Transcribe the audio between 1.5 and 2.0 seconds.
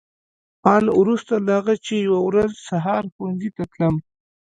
هغه چې